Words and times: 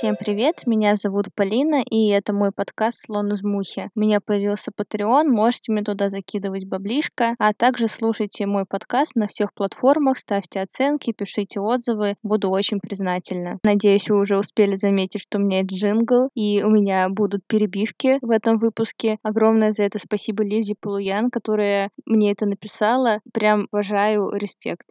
Всем 0.00 0.16
привет, 0.16 0.62
меня 0.64 0.96
зовут 0.96 1.26
Полина, 1.34 1.82
и 1.82 2.08
это 2.08 2.32
мой 2.32 2.52
подкаст 2.52 3.04
«Слон 3.04 3.34
из 3.34 3.42
мухи». 3.42 3.90
У 3.94 4.00
меня 4.00 4.20
появился 4.22 4.72
Patreon, 4.74 5.24
можете 5.24 5.72
мне 5.72 5.82
туда 5.82 6.08
закидывать 6.08 6.64
баблишко, 6.64 7.34
а 7.38 7.52
также 7.52 7.86
слушайте 7.86 8.46
мой 8.46 8.64
подкаст 8.66 9.14
на 9.16 9.26
всех 9.26 9.52
платформах, 9.52 10.16
ставьте 10.16 10.62
оценки, 10.62 11.12
пишите 11.12 11.60
отзывы, 11.60 12.14
буду 12.22 12.48
очень 12.48 12.80
признательна. 12.80 13.58
Надеюсь, 13.62 14.08
вы 14.08 14.20
уже 14.20 14.38
успели 14.38 14.74
заметить, 14.74 15.20
что 15.20 15.36
у 15.36 15.42
меня 15.42 15.58
есть 15.58 15.72
джингл, 15.72 16.30
и 16.34 16.62
у 16.62 16.70
меня 16.70 17.10
будут 17.10 17.42
перебивки 17.46 18.16
в 18.22 18.30
этом 18.30 18.56
выпуске. 18.56 19.18
Огромное 19.22 19.70
за 19.70 19.84
это 19.84 19.98
спасибо 19.98 20.42
Лизе 20.42 20.76
Полуян, 20.80 21.30
которая 21.30 21.90
мне 22.06 22.32
это 22.32 22.46
написала. 22.46 23.18
Прям 23.34 23.66
уважаю, 23.70 24.30
респект 24.32 24.86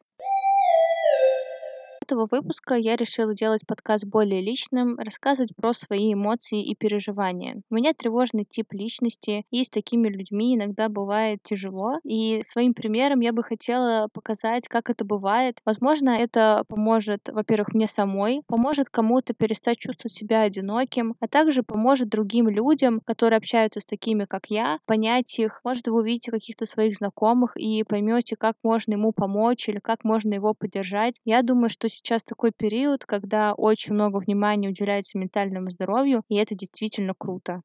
этого 2.09 2.27
выпуска 2.31 2.73
я 2.73 2.95
решила 2.95 3.35
делать 3.35 3.67
подкаст 3.67 4.03
более 4.07 4.41
личным, 4.41 4.97
рассказывать 4.97 5.55
про 5.55 5.73
свои 5.73 6.15
эмоции 6.15 6.65
и 6.65 6.73
переживания. 6.73 7.61
У 7.69 7.75
меня 7.75 7.93
тревожный 7.93 8.45
тип 8.49 8.73
личности, 8.73 9.45
и 9.51 9.63
с 9.63 9.69
такими 9.69 10.07
людьми 10.07 10.55
иногда 10.55 10.89
бывает 10.89 11.43
тяжело, 11.43 11.99
и 12.03 12.41
своим 12.41 12.73
примером 12.73 13.19
я 13.19 13.31
бы 13.31 13.43
хотела 13.43 14.07
показать, 14.11 14.67
как 14.67 14.89
это 14.89 15.05
бывает. 15.05 15.59
Возможно, 15.65 16.09
это 16.09 16.63
поможет, 16.67 17.29
во-первых, 17.31 17.75
мне 17.75 17.87
самой, 17.87 18.41
поможет 18.47 18.89
кому-то 18.89 19.35
перестать 19.35 19.77
чувствовать 19.77 20.13
себя 20.13 20.41
одиноким, 20.41 21.13
а 21.19 21.27
также 21.27 21.61
поможет 21.61 22.09
другим 22.09 22.49
людям, 22.49 23.01
которые 23.05 23.37
общаются 23.37 23.81
с 23.81 23.85
такими, 23.85 24.25
как 24.25 24.47
я, 24.47 24.79
понять 24.87 25.37
их. 25.37 25.61
Может, 25.63 25.89
вы 25.89 25.99
увидите 25.99 26.31
каких-то 26.31 26.65
своих 26.65 26.95
знакомых 26.95 27.55
и 27.55 27.83
поймете, 27.83 28.35
как 28.35 28.55
можно 28.63 28.93
ему 28.93 29.11
помочь 29.11 29.69
или 29.69 29.77
как 29.77 30.03
можно 30.03 30.33
его 30.33 30.55
поддержать. 30.55 31.19
Я 31.23 31.43
думаю, 31.43 31.69
что 31.69 31.87
сейчас 31.99 32.23
такой 32.23 32.51
период, 32.51 33.05
когда 33.05 33.53
очень 33.53 33.93
много 33.93 34.17
внимания 34.17 34.69
уделяется 34.69 35.17
ментальному 35.17 35.69
здоровью, 35.69 36.23
и 36.29 36.35
это 36.35 36.55
действительно 36.55 37.13
круто 37.17 37.61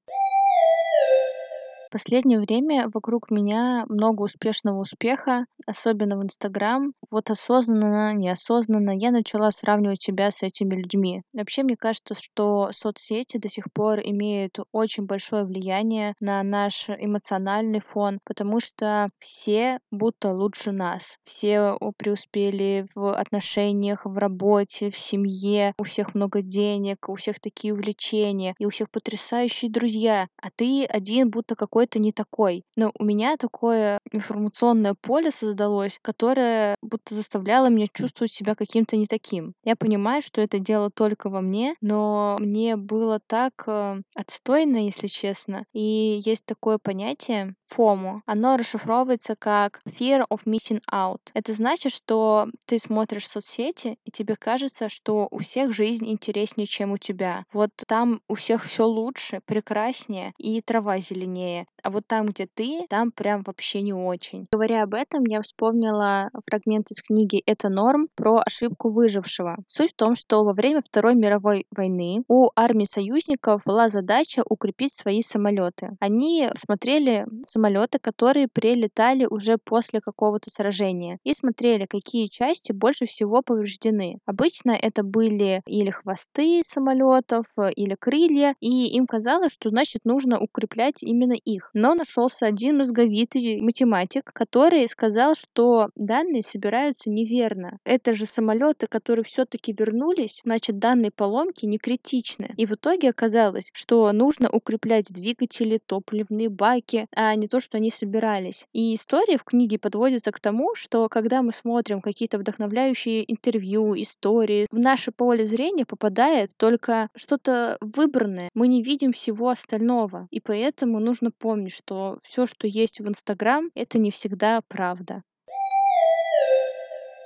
последнее 1.95 2.41
время 2.41 2.89
вокруг 2.92 3.31
меня 3.31 3.84
много 3.89 4.23
успешного 4.23 4.81
успеха, 4.81 5.47
особенно 5.64 6.19
в 6.19 6.25
Инстаграм. 6.25 6.92
Вот 7.12 7.31
осознанно, 7.31 8.12
неосознанно 8.14 8.91
я 8.91 9.12
начала 9.12 9.53
сравнивать 9.53 10.03
себя 10.03 10.33
с 10.33 10.42
этими 10.42 10.75
людьми. 10.75 11.22
Вообще, 11.33 11.62
мне 11.62 11.77
кажется, 11.77 12.17
что 12.17 12.70
соцсети 12.72 13.39
до 13.39 13.48
сих 13.48 13.67
пор 13.72 14.00
имеют 14.00 14.59
очень 14.72 15.06
большое 15.06 15.45
влияние 15.45 16.15
на 16.19 16.42
наш 16.42 16.91
эмоциональный 16.91 17.78
фон, 17.78 18.19
потому 18.25 18.59
что 18.59 19.09
все 19.20 19.78
будто 19.92 20.33
лучше 20.33 20.72
нас. 20.72 21.19
Все 21.22 21.78
преуспели 21.97 22.87
в 22.97 23.15
отношениях, 23.15 24.05
в 24.05 24.19
работе, 24.19 24.91
в 24.91 24.97
семье, 24.97 25.75
у 25.78 25.84
всех 25.84 26.17
много 26.17 26.42
денег, 26.42 27.09
у 27.09 27.15
всех 27.15 27.39
такие 27.39 27.72
увлечения, 27.72 28.56
и 28.59 28.67
у 28.67 28.70
всех 28.70 28.91
потрясающие 28.91 29.70
друзья, 29.70 30.27
а 30.42 30.48
ты 30.56 30.84
один 30.87 31.31
будто 31.31 31.55
какой 31.55 31.84
какой-то 31.85 31.99
не 31.99 32.13
такой. 32.13 32.65
Но 32.77 32.93
у 32.99 33.05
меня 33.05 33.37
такое 33.37 34.01
информационное 34.11 34.95
поле 34.95 35.31
создалось, 35.31 35.99
которое 36.01 36.77
будто 36.83 37.15
заставляло 37.15 37.69
меня 37.69 37.87
чувствовать 37.93 38.33
себя 38.33 38.55
каким-то 38.55 38.97
не 38.97 39.07
таким. 39.07 39.55
Я 39.65 39.77
понимаю, 39.77 40.23
что 40.23 40.41
это 40.41 40.59
дело 40.59 40.91
только 40.91 41.29
во 41.29 41.41
мне, 41.41 41.75
но 41.81 42.37
мне 42.41 42.77
было 42.77 43.21
так 43.27 43.65
э, 43.67 44.01
отстойно, 44.15 44.79
если 44.79 45.09
честно. 45.09 45.65
И 45.73 46.21
есть 46.25 46.47
такое 46.47 46.79
понятие 46.79 47.55
FOMO. 47.71 48.21
Оно 48.25 48.57
расшифровывается 48.57 49.37
как 49.37 49.81
Fear 49.87 50.25
of 50.31 50.45
Missing 50.47 50.81
Out. 50.93 51.21
Это 51.35 51.53
значит, 51.53 51.93
что 51.93 52.47
ты 52.67 52.79
смотришь 52.79 53.29
соцсети, 53.29 53.99
и 54.05 54.11
тебе 54.11 54.37
кажется, 54.37 54.89
что 54.89 55.29
у 55.31 55.39
всех 55.39 55.73
жизнь 55.73 56.09
интереснее, 56.09 56.67
чем 56.67 56.93
у 56.93 56.99
тебя. 56.99 57.45
Вот 57.53 57.71
там 57.87 58.21
у 58.29 58.35
всех 58.35 58.65
все 58.65 58.85
лучше, 58.85 59.41
прекраснее, 59.45 60.33
и 60.39 60.61
трава 60.62 60.99
зеленее 60.99 61.67
а 61.84 61.91
вот 61.91 62.06
там, 62.06 62.27
где 62.27 62.49
ты, 62.53 62.87
там 62.89 63.12
прям 63.12 63.43
вообще 63.47 63.83
не 63.83 63.93
очень. 63.93 64.47
Говоря 64.50 64.84
об 64.84 64.95
этом, 64.95 65.25
я 65.27 65.43
вспомнила 65.43 66.31
фрагмент 66.49 66.91
из 66.91 67.03
книги 67.03 67.43
«Это 67.45 67.69
норм» 67.69 68.09
про 68.15 68.41
ошибку 68.45 68.89
выжившего. 68.89 69.59
Суть 69.69 69.93
в 69.93 69.97
том, 69.97 70.15
что 70.15 70.44
во 70.44 70.55
время 70.55 70.81
Второй 70.83 71.15
мировой 71.15 71.67
войны 71.71 72.25
у 72.27 72.49
армии 72.56 72.84
союзников 72.84 73.62
была 73.67 73.89
задача 73.89 74.43
укрепить 74.49 74.94
свои 74.94 75.21
самолеты. 75.21 75.91
Они 76.00 76.49
смотрели 76.56 77.27
самолеты, 77.43 77.99
которые 77.99 78.49
прилетали 78.49 79.27
уже 79.28 79.59
после 79.62 80.00
какого-то 80.00 80.50
сражения, 80.50 81.19
и 81.23 81.34
смотрели, 81.34 81.84
какие 81.84 82.27
части 82.28 82.73
больше 82.73 83.05
всего 83.05 83.43
повреждены. 83.43 84.21
Обычно 84.25 84.71
это 84.71 85.03
были 85.03 85.61
или 85.67 85.91
хвосты 85.91 86.62
самолетов, 86.65 87.44
или 87.77 87.94
крылья, 87.94 88.55
и 88.61 88.87
им 88.97 89.06
казалось, 89.06 89.53
что 89.53 89.69
значит 89.69 90.06
нужно 90.06 90.41
укреплять 90.41 91.03
именно 91.03 91.34
их. 91.34 91.71
Но 91.75 91.95
нашелся 91.95 92.47
один 92.47 92.79
мозговитый 92.79 93.61
математик, 93.61 94.31
который 94.33 94.87
сказал, 94.89 95.35
что 95.35 95.91
данные 95.97 96.43
собираются 96.43 97.11
неверно. 97.11 97.79
Это 97.85 98.15
же 98.15 98.27
самолеты, 98.27 98.87
которые 98.87 99.25
все-таки 99.25 99.75
вернулись, 99.77 100.41
значит 100.45 100.79
данные 100.79 101.11
поломки 101.11 101.67
не 101.67 101.79
критичны. 101.79 102.55
И 102.57 102.65
в 102.65 102.73
итоге 102.73 103.11
оказалось, 103.11 103.71
что 103.73 104.11
нужно 104.12 104.49
укреплять 104.51 105.12
двигатели, 105.12 105.81
топливные 105.85 106.49
баки, 106.49 107.07
а 107.15 107.35
не 107.35 107.49
то, 107.49 107.59
что 107.59 107.79
они 107.79 107.91
собирались. 107.91 108.67
И 108.73 108.95
история 108.95 109.37
в 109.37 109.45
книге 109.45 109.79
подводится 109.79 110.31
к 110.31 110.39
тому, 110.39 110.75
что 110.75 111.09
когда 111.09 111.43
мы 111.43 111.51
смотрим 111.51 112.01
какие-то 112.01 112.39
вдохновляющие 112.39 113.31
интервью, 113.31 114.01
истории, 114.01 114.67
в 114.71 114.79
наше 114.79 115.11
поле 115.11 115.45
зрения 115.45 115.85
попадает 115.85 116.51
только 116.56 117.09
что-то 117.17 117.79
выбранное. 117.81 118.49
Мы 118.55 118.69
не 118.69 118.83
видим 118.83 119.11
всего 119.11 119.49
остального. 119.49 120.29
И 120.31 120.41
поэтому 120.41 121.01
нужно 121.01 121.31
помнить, 121.31 121.63
помни, 121.64 121.69
что 121.70 122.19
все, 122.22 122.47
что 122.47 122.66
есть 122.66 123.00
в 123.00 123.08
Инстаграм, 123.08 123.70
это 123.75 123.98
не 123.98 124.10
всегда 124.10 124.60
правда. 124.69 125.22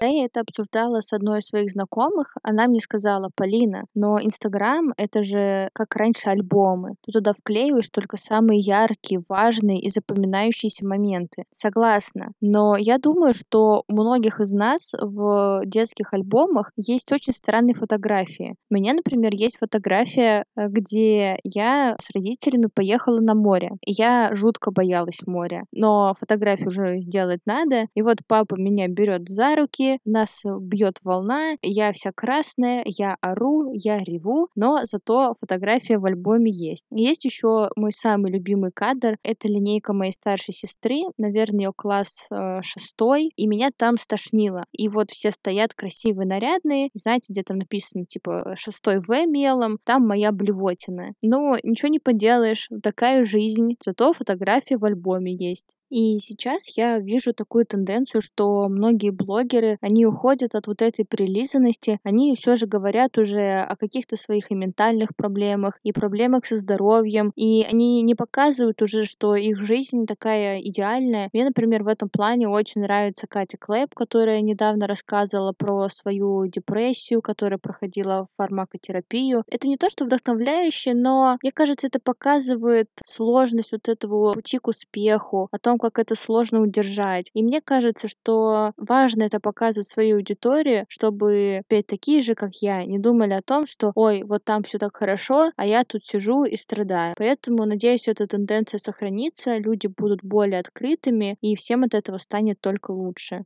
Я 0.01 0.25
это 0.25 0.41
обсуждала 0.41 1.01
с 1.01 1.13
одной 1.13 1.39
из 1.39 1.49
своих 1.49 1.71
знакомых. 1.71 2.37
Она 2.43 2.69
мне 2.69 2.79
сказала, 2.79 3.31
Полина, 3.35 3.85
но 3.95 4.21
Инстаграм— 4.21 4.93
это 4.97 5.25
же 5.25 5.69
как 5.73 5.97
раньше 5.97 6.31
альбомы. 6.31 6.95
Ты 7.05 7.13
туда 7.13 7.33
вклеиваешь 7.33 7.91
только 7.91 8.17
самые 8.17 8.61
яркие, 8.61 9.23
важные 9.29 9.81
и 9.81 9.89
запоминающиеся 9.89 10.87
моменты. 10.87 11.45
Согласна. 11.53 12.33
Но 12.41 12.77
я 12.77 12.99
думаю, 12.99 13.33
что 13.33 13.83
у 13.89 13.93
многих 13.93 14.41
из 14.41 14.53
нас 14.53 14.93
в 15.01 15.63
детских 15.67 16.13
альбомах 16.13 16.71
есть 16.77 17.13
очень 17.13 17.33
странные 17.33 17.75
фотографии. 17.75 18.55
У 18.71 18.75
меня, 18.75 18.95
например, 18.95 19.33
есть 19.35 19.59
фотография, 19.59 20.45
э, 20.57 20.69
где 20.69 21.39
я 21.43 21.97
с 21.99 22.11
родителями 22.15 22.69
поехала 22.73 23.19
на 23.21 23.35
море. 23.35 23.73
Я 23.85 24.35
жутко 24.35 24.71
боялась 24.71 25.23
моря. 25.27 25.65
Но 25.73 26.15
фотографию 26.15 26.69
уже 26.69 27.01
сделать 27.01 27.41
надо. 27.47 27.87
И 27.95 28.03
вот 28.03 28.19
папа 28.29 28.55
меня 28.59 28.87
берет 28.89 29.29
за 29.29 29.57
руки, 29.57 29.88
нас 30.05 30.43
бьет 30.45 30.99
волна, 31.05 31.57
я 31.63 31.93
вся 31.93 32.11
красная, 32.15 32.83
я 32.87 33.17
ору, 33.21 33.69
я 33.73 33.99
реву, 33.99 34.49
но 34.55 34.81
зато 34.85 35.35
фотография 35.41 35.99
в 35.99 36.05
альбоме 36.05 36.51
есть. 36.51 36.85
Есть 36.91 37.25
еще 37.25 37.71
мой 37.77 37.93
самый 37.93 38.33
любимый 38.33 38.71
кадр, 38.73 39.17
это 39.23 39.49
линейка 39.49 39.93
моей 39.93 40.13
старшей 40.13 40.53
сестры, 40.53 41.01
наверное, 41.17 41.67
ее 41.67 41.73
класс 41.75 42.29
э, 42.31 42.61
шестой, 42.63 43.31
и 43.37 43.47
меня 43.47 43.71
там 43.77 43.97
стошнило. 43.97 44.65
И 44.73 44.89
вот 44.89 45.11
все 45.11 45.31
стоят 45.31 45.75
красивые, 45.75 46.27
нарядные, 46.27 46.91
знаете, 46.95 47.33
где 47.33 47.43
там 47.43 47.59
написано, 47.59 48.05
типа, 48.05 48.55
шестой 48.57 49.01
В 49.01 49.27
мелом, 49.27 49.79
там 49.85 50.07
моя 50.07 50.33
блевотина. 50.33 51.13
Но 51.23 51.57
ничего 51.63 51.89
не 51.89 51.99
поделаешь, 51.99 52.69
такая 52.83 53.25
жизнь, 53.25 53.77
зато 53.81 54.13
фотография 54.13 54.77
в 54.77 54.85
альбоме 54.85 55.35
есть. 55.39 55.77
И 55.91 56.19
сейчас 56.19 56.77
я 56.77 56.99
вижу 56.99 57.33
такую 57.33 57.65
тенденцию, 57.65 58.21
что 58.21 58.69
многие 58.69 59.11
блогеры, 59.11 59.78
они 59.81 60.07
уходят 60.07 60.55
от 60.55 60.67
вот 60.67 60.83
этой 60.83 61.05
прилизанности, 61.05 62.01
они 62.05 62.35
все 62.35 62.57
же 62.57 62.67
говорят 62.67 63.19
уже 63.19 63.61
о 63.61 63.77
каких-то 63.77 64.17
своих 64.17 64.51
и 64.51 64.55
ментальных 64.55 65.15
проблемах, 65.17 65.79
и 65.83 65.93
проблемах 65.93 66.47
со 66.47 66.57
здоровьем, 66.57 67.33
и 67.37 67.63
они 67.63 68.03
не 68.03 68.15
показывают 68.15 68.83
уже, 68.83 69.05
что 69.05 69.35
их 69.35 69.63
жизнь 69.63 70.07
такая 70.07 70.61
идеальная. 70.61 71.31
Мне, 71.33 71.45
например, 71.45 71.83
в 71.83 71.89
этом 71.89 72.09
плане 72.09 72.49
очень 72.49 72.83
нравится 72.83 73.27
Катя 73.27 73.57
Клэп, 73.59 73.95
которая 73.95 74.41
недавно 74.41 74.87
рассказывала 74.87 75.53
про 75.57 75.89
свою 75.89 76.47
депрессию, 76.47 77.23
которая 77.23 77.59
проходила 77.59 78.27
фармакотерапию. 78.37 79.45
Это 79.49 79.69
не 79.69 79.77
то, 79.77 79.89
что 79.89 80.05
вдохновляюще, 80.05 80.95
но 80.95 81.39
мне 81.43 81.53
кажется, 81.53 81.87
это 81.87 82.01
показывает 82.01 82.89
сложность 83.03 83.73
вот 83.73 83.89
этого 83.89 84.33
пути 84.33 84.59
к 84.59 84.69
успеху, 84.69 85.49
о 85.51 85.59
том, 85.59 85.79
как 85.79 85.99
это 85.99 86.15
сложно 86.15 86.61
удержать. 86.61 87.31
И 87.35 87.43
мне 87.43 87.61
кажется, 87.61 88.09
что 88.09 88.73
важно 88.77 89.23
это 89.23 89.41
показывать 89.41 89.68
своей 89.73 90.15
аудитории, 90.15 90.85
чтобы 90.89 91.59
опять 91.61 91.87
такие 91.87 92.21
же, 92.21 92.35
как 92.35 92.51
я, 92.61 92.85
не 92.85 92.99
думали 92.99 93.33
о 93.35 93.43
том, 93.43 93.67
что 93.67 93.93
ой, 93.95 94.23
вот 94.25 94.45
там 94.45 94.63
все 94.63 94.79
так 94.79 94.97
хорошо, 94.97 95.53
а 95.57 95.67
я 95.67 95.85
тут 95.85 96.05
сижу 96.05 96.45
и 96.45 96.57
страдаю. 96.57 97.15
Поэтому, 97.17 97.65
надеюсь, 97.65 98.09
эта 98.09 98.27
тенденция 98.27 98.79
сохранится, 98.79 99.59
люди 99.59 99.87
будут 99.87 100.21
более 100.23 100.61
открытыми, 100.61 101.37
и 101.41 101.55
всем 101.55 101.85
от 101.85 101.95
этого 101.95 102.19
станет 102.19 102.61
только 102.61 102.91
лучше. 102.91 103.45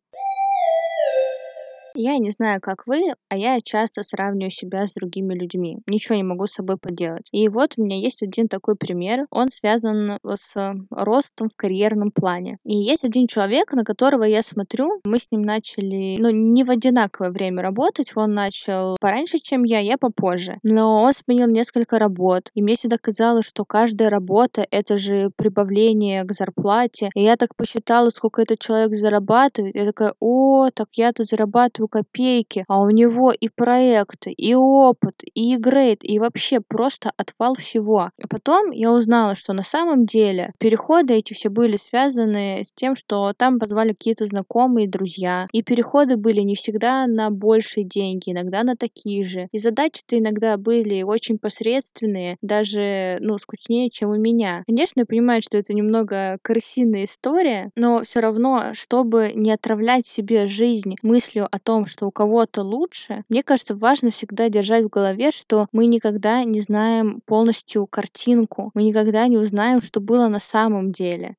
Я 1.94 2.18
не 2.18 2.30
знаю, 2.30 2.60
как 2.60 2.86
вы, 2.86 3.14
а 3.28 3.36
я 3.36 3.60
часто 3.60 4.02
сравниваю 4.02 4.50
себя 4.50 4.86
с 4.86 4.94
другими 4.94 5.34
людьми. 5.34 5.78
Ничего 5.86 6.16
не 6.16 6.22
могу 6.22 6.46
с 6.46 6.52
собой 6.52 6.76
поделать. 6.78 7.28
И 7.32 7.48
вот 7.48 7.74
у 7.76 7.82
меня 7.82 7.98
есть 7.98 8.22
один 8.22 8.48
такой 8.48 8.76
пример. 8.76 9.26
Он 9.30 9.48
связан 9.48 10.18
с 10.34 10.74
ростом 10.90 11.48
в 11.48 11.56
карьерном 11.56 12.10
плане. 12.10 12.58
И 12.64 12.74
есть 12.76 13.04
один 13.04 13.26
человек, 13.26 13.72
на 13.72 13.84
которого 13.84 14.24
я 14.24 14.42
смотрю. 14.42 15.00
Мы 15.04 15.18
с 15.18 15.30
ним 15.30 15.42
начали, 15.42 16.18
ну, 16.18 16.30
не 16.30 16.64
в 16.64 16.70
одинаковое 16.70 17.30
время 17.30 17.62
работать. 17.62 18.12
Он 18.16 18.32
начал 18.32 18.96
пораньше, 19.00 19.38
чем 19.38 19.64
я, 19.64 19.80
я 19.80 19.98
попозже. 19.98 20.58
Но 20.62 21.02
он 21.02 21.12
сменил 21.12 21.48
несколько 21.48 21.98
работ. 21.98 22.50
И 22.54 22.62
мне 22.62 22.74
всегда 22.74 22.96
казалось, 22.98 23.46
что 23.46 23.64
каждая 23.64 24.10
работа— 24.10 24.66
это 24.70 24.96
же 24.96 25.30
прибавление 25.36 26.24
к 26.24 26.32
зарплате. 26.32 27.10
И 27.14 27.22
я 27.22 27.36
так 27.36 27.54
посчитала, 27.56 28.08
сколько 28.08 28.42
этот 28.42 28.60
человек 28.60 28.94
зарабатывает. 28.94 29.74
Я 29.74 29.86
такая, 29.86 30.14
о, 30.20 30.70
так 30.70 30.88
я-то 30.92 31.24
зарабатываю 31.24 31.81
зарабатываю 31.82 31.88
копейки, 31.88 32.64
а 32.68 32.80
у 32.80 32.90
него 32.90 33.32
и 33.32 33.48
проекты, 33.48 34.32
и 34.32 34.54
опыт, 34.54 35.22
и 35.34 35.56
грейд, 35.56 36.00
и 36.02 36.18
вообще 36.18 36.60
просто 36.60 37.12
отвал 37.16 37.54
всего. 37.54 38.10
А 38.22 38.28
потом 38.28 38.70
я 38.70 38.92
узнала, 38.92 39.34
что 39.34 39.52
на 39.52 39.62
самом 39.62 40.04
деле 40.06 40.50
переходы 40.58 41.14
эти 41.14 41.32
все 41.32 41.48
были 41.48 41.76
связаны 41.76 42.60
с 42.62 42.72
тем, 42.72 42.94
что 42.94 43.32
там 43.36 43.58
позвали 43.58 43.92
какие-то 43.92 44.24
знакомые, 44.24 44.88
друзья. 44.88 45.46
И 45.52 45.62
переходы 45.62 46.16
были 46.16 46.40
не 46.40 46.54
всегда 46.54 47.06
на 47.06 47.30
большие 47.30 47.84
деньги, 47.84 48.30
иногда 48.30 48.62
на 48.62 48.76
такие 48.76 49.24
же. 49.24 49.48
И 49.52 49.58
задачи-то 49.58 50.18
иногда 50.18 50.56
были 50.56 51.02
очень 51.02 51.38
посредственные, 51.38 52.36
даже, 52.42 53.18
ну, 53.20 53.38
скучнее, 53.38 53.90
чем 53.90 54.10
у 54.10 54.16
меня. 54.16 54.62
Конечно, 54.66 55.00
я 55.00 55.06
понимаю, 55.06 55.42
что 55.42 55.58
это 55.58 55.74
немного 55.74 56.38
крысиная 56.42 57.04
история, 57.04 57.70
но 57.76 58.02
все 58.02 58.20
равно, 58.20 58.72
чтобы 58.72 59.32
не 59.34 59.50
отравлять 59.52 60.06
себе 60.06 60.46
жизнь 60.46 60.94
мыслью 61.02 61.48
о 61.50 61.58
том, 61.58 61.71
том, 61.72 61.86
что 61.86 62.06
у 62.06 62.10
кого-то 62.10 62.62
лучше, 62.62 63.24
мне 63.30 63.42
кажется, 63.42 63.74
важно 63.74 64.10
всегда 64.10 64.50
держать 64.50 64.84
в 64.84 64.90
голове, 64.90 65.30
что 65.30 65.68
мы 65.72 65.86
никогда 65.86 66.44
не 66.44 66.60
знаем 66.60 67.22
полностью 67.24 67.86
картинку, 67.86 68.70
мы 68.74 68.82
никогда 68.82 69.26
не 69.26 69.38
узнаем, 69.38 69.80
что 69.80 70.00
было 70.00 70.28
на 70.28 70.38
самом 70.38 70.92
деле. 70.92 71.36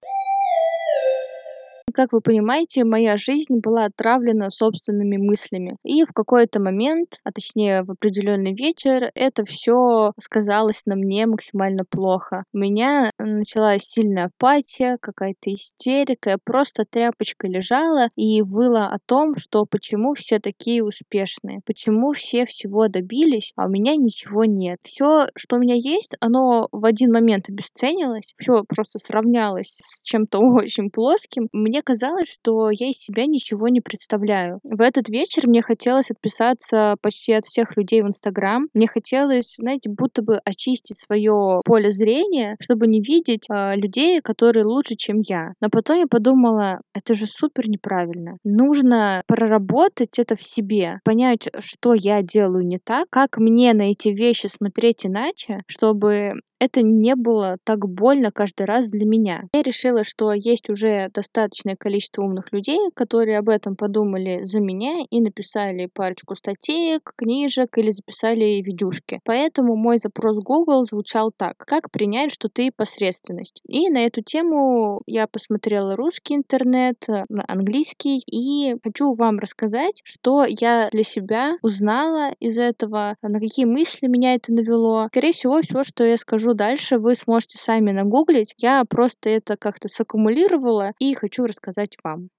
Как 1.93 2.11
вы 2.11 2.21
понимаете, 2.21 2.83
моя 2.85 3.17
жизнь 3.17 3.59
была 3.61 3.85
отравлена 3.85 4.49
собственными 4.49 5.17
мыслями. 5.17 5.77
И 5.83 6.03
в 6.05 6.11
какой-то 6.11 6.59
момент, 6.59 7.19
а 7.23 7.31
точнее 7.31 7.83
в 7.83 7.91
определенный 7.91 8.55
вечер, 8.55 9.11
это 9.13 9.45
все 9.45 10.11
сказалось 10.19 10.87
на 10.87 10.95
мне 10.95 11.27
максимально 11.27 11.83
плохо. 11.87 12.45
У 12.51 12.57
меня 12.57 13.11
началась 13.19 13.83
сильная 13.83 14.31
апатия, 14.35 14.97
какая-то 14.99 15.53
истерика. 15.53 16.31
Я 16.31 16.37
просто 16.43 16.83
тряпочкой 16.89 17.51
лежала 17.51 18.07
и 18.15 18.41
выла 18.41 18.87
о 18.87 18.97
том, 19.05 19.37
что 19.37 19.65
почему 19.69 20.15
все 20.15 20.39
такие 20.39 20.83
успешные, 20.83 21.59
почему 21.63 22.13
все 22.13 22.45
всего 22.45 22.87
добились, 22.87 23.53
а 23.55 23.67
у 23.67 23.69
меня 23.69 23.95
ничего 23.95 24.45
нет. 24.45 24.79
Все, 24.81 25.27
что 25.35 25.57
у 25.57 25.59
меня 25.59 25.75
есть, 25.75 26.15
оно 26.19 26.69
в 26.71 26.85
один 26.85 27.11
момент 27.11 27.49
обесценилось, 27.49 28.33
все 28.39 28.63
просто 28.67 28.97
сравнялось 28.97 29.79
с 29.79 30.01
чем-то 30.01 30.39
очень 30.63 30.89
плоским. 30.89 31.49
Мне 31.51 31.82
казалось, 31.83 32.31
что 32.31 32.69
я 32.71 32.89
из 32.89 32.97
себя 32.97 33.25
ничего 33.25 33.67
не 33.67 33.81
представляю. 33.81 34.59
В 34.63 34.81
этот 34.81 35.09
вечер 35.09 35.47
мне 35.47 35.61
хотелось 35.61 36.11
отписаться 36.11 36.95
почти 37.01 37.33
от 37.33 37.45
всех 37.45 37.75
людей 37.77 38.01
в 38.01 38.07
Инстаграм. 38.07 38.67
Мне 38.73 38.87
хотелось, 38.87 39.55
знаете, 39.57 39.89
будто 39.89 40.21
бы 40.21 40.39
очистить 40.45 40.97
свое 40.97 41.61
поле 41.65 41.91
зрения, 41.91 42.55
чтобы 42.61 42.87
не 42.87 43.01
видеть 43.01 43.47
э, 43.49 43.75
людей, 43.75 44.21
которые 44.21 44.65
лучше, 44.65 44.95
чем 44.95 45.17
я. 45.19 45.53
Но 45.61 45.69
потом 45.69 45.97
я 45.99 46.07
подумала, 46.07 46.81
это 46.93 47.15
же 47.15 47.27
супер 47.27 47.69
неправильно. 47.69 48.37
Нужно 48.43 49.23
проработать 49.27 50.19
это 50.19 50.35
в 50.35 50.43
себе, 50.43 50.99
понять, 51.03 51.49
что 51.59 51.93
я 51.93 52.21
делаю 52.21 52.65
не 52.65 52.79
так, 52.79 53.07
как 53.09 53.37
мне 53.37 53.73
на 53.73 53.91
эти 53.91 54.09
вещи 54.09 54.47
смотреть 54.47 55.05
иначе, 55.05 55.61
чтобы 55.67 56.33
это 56.63 56.81
не 56.81 57.15
было 57.15 57.57
так 57.65 57.79
больно 57.89 58.31
каждый 58.31 58.65
раз 58.65 58.89
для 58.89 59.05
меня. 59.05 59.43
Я 59.53 59.63
решила, 59.63 60.05
что 60.05 60.31
есть 60.31 60.69
уже 60.69 61.09
достаточное 61.13 61.72
количество 61.75 62.23
умных 62.23 62.51
людей, 62.51 62.79
которые 62.93 63.39
об 63.39 63.49
этом 63.49 63.75
подумали 63.75 64.41
за 64.43 64.59
меня 64.59 65.05
и 65.09 65.21
написали 65.21 65.89
парочку 65.93 66.35
статей, 66.35 66.99
книжек 67.03 67.77
или 67.77 67.91
записали 67.91 68.61
видюшки. 68.61 69.19
Поэтому 69.25 69.75
мой 69.75 69.97
запрос 69.97 70.39
Google 70.39 70.83
звучал 70.83 71.31
так. 71.35 71.57
Как 71.57 71.91
принять, 71.91 72.31
что 72.31 72.49
ты 72.49 72.71
посредственность? 72.75 73.61
И 73.67 73.89
на 73.89 74.05
эту 74.05 74.21
тему 74.21 75.01
я 75.05 75.27
посмотрела 75.27 75.95
русский 75.95 76.35
интернет, 76.35 77.07
английский, 77.47 78.21
и 78.25 78.75
хочу 78.83 79.13
вам 79.15 79.39
рассказать, 79.39 80.01
что 80.03 80.45
я 80.47 80.89
для 80.91 81.03
себя 81.03 81.57
узнала 81.61 82.31
из 82.39 82.57
этого, 82.57 83.15
на 83.21 83.39
какие 83.39 83.65
мысли 83.65 84.07
меня 84.07 84.35
это 84.35 84.53
навело. 84.53 85.07
Скорее 85.07 85.31
всего, 85.31 85.61
все, 85.61 85.83
что 85.83 86.03
я 86.03 86.17
скажу 86.17 86.53
дальше 86.53 86.97
вы 86.97 87.15
сможете 87.15 87.57
сами 87.57 87.91
нагуглить. 87.91 88.53
Я 88.57 88.83
просто 88.87 89.29
это 89.29 89.57
как-то 89.57 89.87
саккумулировала 89.87 90.91
и 90.99 91.13
хочу 91.13 91.43
рассказать 91.45 91.62
вам. 92.03 92.29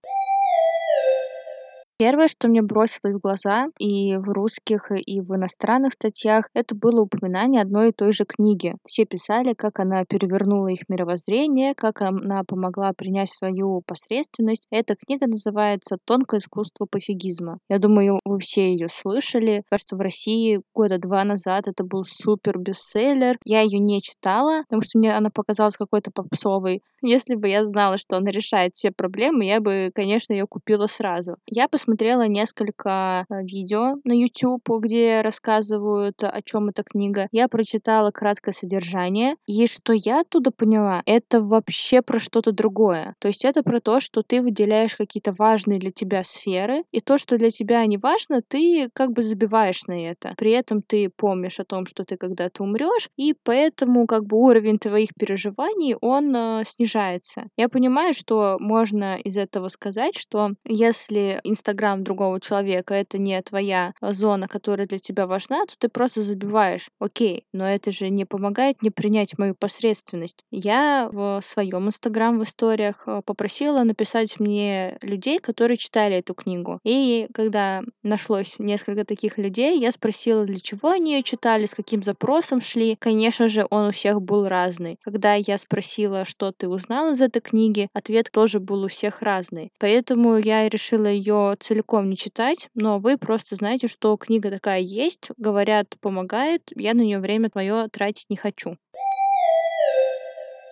Первое, 1.96 2.26
что 2.26 2.48
мне 2.48 2.60
бросилось 2.60 3.14
в 3.14 3.20
глаза 3.20 3.66
и 3.78 4.16
в 4.16 4.28
русских, 4.30 4.90
и 4.90 5.20
в 5.20 5.30
иностранных 5.36 5.92
статьях, 5.92 6.48
это 6.52 6.74
было 6.74 7.02
упоминание 7.02 7.62
одной 7.62 7.90
и 7.90 7.92
той 7.92 8.12
же 8.12 8.24
книги. 8.24 8.74
Все 8.84 9.04
писали, 9.04 9.54
как 9.54 9.78
она 9.78 10.04
перевернула 10.04 10.68
их 10.68 10.88
мировоззрение, 10.88 11.72
как 11.76 12.02
она 12.02 12.42
помогла 12.42 12.92
принять 12.94 13.28
свою 13.28 13.80
посредственность. 13.86 14.66
Эта 14.72 14.96
книга 14.96 15.28
называется 15.28 15.96
«Тонкое 16.04 16.38
искусство 16.38 16.86
пофигизма». 16.90 17.58
Я 17.68 17.78
думаю, 17.78 18.18
вы 18.24 18.40
все 18.40 18.72
ее 18.72 18.88
слышали. 18.88 19.62
Кажется, 19.70 19.94
в 19.94 20.00
России 20.00 20.62
года 20.74 20.98
два 20.98 21.22
назад 21.22 21.68
это 21.68 21.84
был 21.84 22.02
супер 22.04 22.58
бестселлер. 22.58 23.38
Я 23.44 23.60
ее 23.60 23.78
не 23.78 24.00
читала, 24.02 24.62
потому 24.64 24.82
что 24.82 24.98
мне 24.98 25.16
она 25.16 25.30
показалась 25.30 25.76
какой-то 25.76 26.10
попсовой. 26.12 26.82
Если 27.02 27.36
бы 27.36 27.48
я 27.48 27.64
знала, 27.64 27.98
что 27.98 28.16
она 28.16 28.32
решает 28.32 28.74
все 28.74 28.90
проблемы, 28.90 29.44
я 29.44 29.60
бы, 29.60 29.92
конечно, 29.94 30.32
ее 30.32 30.46
купила 30.48 30.86
сразу. 30.86 31.36
Я 31.46 31.68
посмотрела 31.84 32.26
несколько 32.26 33.26
э, 33.28 33.42
видео 33.42 33.96
на 34.04 34.12
YouTube, 34.12 34.66
где 34.80 35.20
рассказывают, 35.20 36.24
о 36.24 36.40
чем 36.42 36.70
эта 36.70 36.82
книга. 36.82 37.28
Я 37.30 37.46
прочитала 37.46 38.10
краткое 38.10 38.52
содержание. 38.52 39.36
И 39.46 39.66
что 39.66 39.92
я 39.92 40.20
оттуда 40.20 40.50
поняла, 40.50 41.02
это 41.04 41.42
вообще 41.42 42.00
про 42.00 42.18
что-то 42.18 42.52
другое. 42.52 43.14
То 43.18 43.28
есть 43.28 43.44
это 43.44 43.62
про 43.62 43.80
то, 43.80 44.00
что 44.00 44.22
ты 44.22 44.40
выделяешь 44.40 44.96
какие-то 44.96 45.34
важные 45.38 45.78
для 45.78 45.90
тебя 45.90 46.22
сферы, 46.22 46.84
и 46.90 47.00
то, 47.00 47.18
что 47.18 47.36
для 47.36 47.50
тебя 47.50 47.84
не 47.84 47.98
важно, 47.98 48.40
ты 48.40 48.88
как 48.94 49.12
бы 49.12 49.22
забиваешь 49.22 49.84
на 49.86 50.10
это. 50.10 50.32
При 50.38 50.52
этом 50.52 50.80
ты 50.80 51.10
помнишь 51.14 51.60
о 51.60 51.64
том, 51.64 51.84
что 51.84 52.04
ты 52.04 52.16
когда-то 52.16 52.62
умрешь, 52.62 53.10
и 53.16 53.34
поэтому 53.44 54.06
как 54.06 54.24
бы 54.24 54.38
уровень 54.38 54.78
твоих 54.78 55.10
переживаний, 55.18 55.96
он 56.00 56.34
э, 56.34 56.62
снижается. 56.64 57.48
Я 57.58 57.68
понимаю, 57.68 58.14
что 58.14 58.56
можно 58.58 59.16
из 59.16 59.36
этого 59.36 59.68
сказать, 59.68 60.16
что 60.16 60.52
если 60.64 61.40
Инстаграм 61.44 61.73
Инстаграм 61.74 62.04
другого 62.04 62.40
человека, 62.40 62.94
это 62.94 63.18
не 63.18 63.40
твоя 63.42 63.94
зона, 64.00 64.46
которая 64.46 64.86
для 64.86 64.98
тебя 64.98 65.26
важна, 65.26 65.66
то 65.66 65.74
ты 65.76 65.88
просто 65.88 66.22
забиваешь. 66.22 66.88
Окей, 67.00 67.44
но 67.52 67.68
это 67.68 67.90
же 67.90 68.10
не 68.10 68.24
помогает 68.24 68.80
мне 68.80 68.92
принять 68.92 69.36
мою 69.38 69.56
посредственность. 69.56 70.44
Я 70.52 71.08
в 71.12 71.40
своем 71.42 71.88
Инстаграм 71.88 72.38
в 72.38 72.44
историях 72.44 73.02
э, 73.06 73.22
попросила 73.24 73.82
написать 73.82 74.38
мне 74.38 74.98
людей, 75.02 75.40
которые 75.40 75.76
читали 75.76 76.16
эту 76.16 76.34
книгу. 76.34 76.78
И 76.84 77.26
когда 77.34 77.82
нашлось 78.04 78.60
несколько 78.60 79.04
таких 79.04 79.36
людей, 79.36 79.80
я 79.80 79.90
спросила, 79.90 80.44
для 80.44 80.60
чего 80.60 80.90
они 80.90 81.14
ее 81.14 81.22
читали, 81.24 81.64
с 81.64 81.74
каким 81.74 82.02
запросом 82.02 82.60
шли. 82.60 82.96
Конечно 83.00 83.48
же, 83.48 83.66
он 83.70 83.88
у 83.88 83.90
всех 83.90 84.22
был 84.22 84.46
разный. 84.46 84.96
Когда 85.02 85.34
я 85.34 85.58
спросила, 85.58 86.24
что 86.24 86.52
ты 86.52 86.68
узнал 86.68 87.10
из 87.10 87.20
этой 87.20 87.40
книги, 87.40 87.88
ответ 87.92 88.28
тоже 88.30 88.60
был 88.60 88.84
у 88.84 88.88
всех 88.88 89.22
разный. 89.22 89.72
Поэтому 89.80 90.36
я 90.36 90.68
решила 90.68 91.06
ее 91.06 91.56
целиком 91.64 92.10
не 92.10 92.16
читать, 92.16 92.68
но 92.74 92.98
вы 92.98 93.16
просто 93.16 93.56
знаете, 93.56 93.88
что 93.88 94.16
книга 94.16 94.50
такая 94.50 94.80
есть, 94.80 95.30
говорят, 95.38 95.96
помогает, 96.00 96.62
я 96.76 96.92
на 96.94 97.00
нее 97.00 97.20
время 97.20 97.50
мое 97.54 97.88
тратить 97.88 98.28
не 98.28 98.36
хочу. 98.36 98.76